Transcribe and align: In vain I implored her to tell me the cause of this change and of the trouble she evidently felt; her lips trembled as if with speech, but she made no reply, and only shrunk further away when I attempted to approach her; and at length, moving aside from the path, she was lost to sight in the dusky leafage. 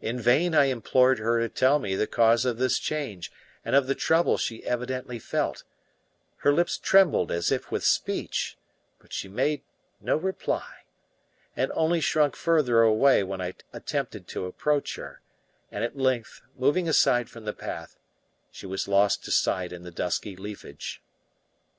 In 0.00 0.18
vain 0.18 0.54
I 0.54 0.70
implored 0.72 1.18
her 1.18 1.38
to 1.38 1.46
tell 1.46 1.78
me 1.78 1.94
the 1.94 2.06
cause 2.06 2.46
of 2.46 2.56
this 2.56 2.78
change 2.78 3.30
and 3.62 3.76
of 3.76 3.86
the 3.88 3.94
trouble 3.94 4.38
she 4.38 4.64
evidently 4.64 5.18
felt; 5.18 5.64
her 6.38 6.50
lips 6.50 6.78
trembled 6.78 7.30
as 7.30 7.52
if 7.52 7.70
with 7.70 7.84
speech, 7.84 8.56
but 9.00 9.12
she 9.12 9.28
made 9.28 9.60
no 10.00 10.16
reply, 10.16 10.84
and 11.54 11.70
only 11.74 12.00
shrunk 12.00 12.36
further 12.36 12.80
away 12.80 13.22
when 13.22 13.42
I 13.42 13.52
attempted 13.70 14.26
to 14.28 14.46
approach 14.46 14.96
her; 14.96 15.20
and 15.70 15.84
at 15.84 15.94
length, 15.94 16.40
moving 16.56 16.88
aside 16.88 17.28
from 17.28 17.44
the 17.44 17.52
path, 17.52 17.98
she 18.50 18.64
was 18.64 18.88
lost 18.88 19.24
to 19.24 19.30
sight 19.30 19.74
in 19.74 19.82
the 19.82 19.90
dusky 19.90 20.36
leafage. 20.36 21.02